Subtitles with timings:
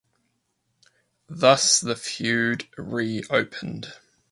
[1.29, 3.93] Thus the feud reopened.